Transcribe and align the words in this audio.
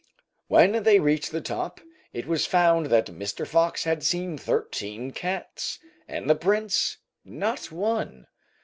When 0.47 0.81
they 0.81 0.99
reached 0.99 1.31
the 1.31 1.41
top, 1.41 1.79
it 2.11 2.25
was 2.25 2.47
found 2.47 2.87
that 2.87 3.05
Mr. 3.05 3.45
Fox 3.45 3.83
had 3.83 4.01
seen 4.01 4.35
thirteen 4.35 5.11
cats, 5.11 5.77
and 6.07 6.27
the 6.27 6.33
Prince 6.33 6.97
not 7.23 7.71
one. 7.71 8.25